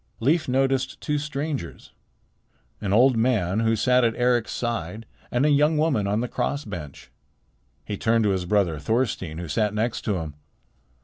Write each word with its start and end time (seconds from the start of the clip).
Leif 0.19 0.47
noticed 0.47 0.99
two 0.99 1.19
strangers, 1.19 1.91
an 2.81 2.91
old 2.91 3.15
man 3.15 3.59
who 3.59 3.75
sat 3.75 4.03
at 4.03 4.15
Eric's 4.15 4.51
side 4.51 5.05
and 5.29 5.45
a 5.45 5.49
young 5.51 5.77
woman 5.77 6.07
on 6.07 6.21
the 6.21 6.27
cross 6.27 6.65
bench. 6.65 7.11
He 7.85 7.97
turned 7.97 8.23
to 8.23 8.31
his 8.31 8.45
brother 8.45 8.79
Thorstein 8.79 9.37
who 9.37 9.47
sat 9.47 9.75
next 9.75 10.01
to 10.05 10.15
him. 10.15 10.33